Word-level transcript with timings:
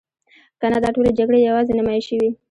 کنه 0.61 0.77
دا 0.83 0.89
ټولې 0.95 1.11
جګړې 1.19 1.39
یوازې 1.47 1.73
نمایشي 1.79 2.15
وي. 2.19 2.29